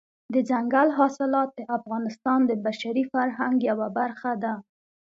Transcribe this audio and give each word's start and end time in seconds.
دځنګل 0.33 0.89
حاصلات 0.97 1.49
د 1.55 1.59
افغانستان 1.77 2.39
د 2.45 2.51
بشري 2.65 3.03
فرهنګ 3.11 3.55
یوه 3.69 3.87
برخه 3.97 4.31
ده. 4.43 4.53